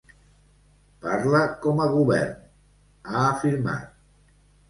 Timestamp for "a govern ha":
1.85-3.21